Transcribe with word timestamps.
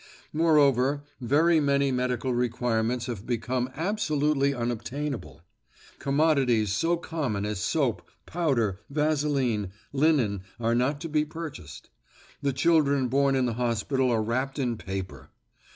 Moreover, 0.33 1.03
very 1.19 1.59
many 1.59 1.91
medical 1.91 2.33
requirements 2.33 3.05
have 3.05 3.23
become 3.27 3.69
absolutely 3.75 4.51
unobtainable. 4.51 5.43
Commodities 5.99 6.71
so 6.73 6.97
common 6.97 7.45
as 7.45 7.59
soap, 7.59 8.09
powder, 8.25 8.79
vaseline, 8.89 9.69
linen 9.93 10.41
are 10.59 10.73
not 10.73 11.01
to 11.01 11.07
be 11.07 11.23
purchased. 11.23 11.91
The 12.41 12.51
children 12.51 13.09
born 13.09 13.35
in 13.35 13.45
the 13.45 13.53
hospital 13.53 14.09
are 14.09 14.23
wrapped 14.23 14.57
in 14.57 14.75
paper. 14.75 15.29